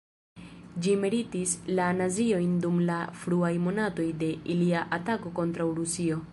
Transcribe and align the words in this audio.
Ĝi 0.85 0.93
meritis 1.01 1.53
la 1.79 1.89
naziojn 1.99 2.57
dum 2.65 2.81
la 2.89 2.97
fruaj 3.25 3.53
monatoj 3.69 4.09
de 4.25 4.33
ilia 4.55 4.85
atako 4.99 5.35
kontraŭ 5.41 5.73
Rusio. 5.83 6.23